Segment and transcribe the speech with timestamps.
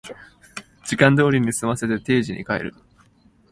[0.83, 2.73] 時間通りに済ませて定時で帰る